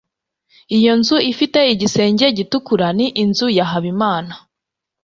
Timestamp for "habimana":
3.71-4.33